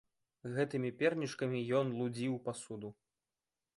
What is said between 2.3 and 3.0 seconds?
пасуду.